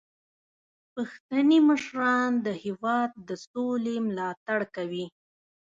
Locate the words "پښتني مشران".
0.93-2.31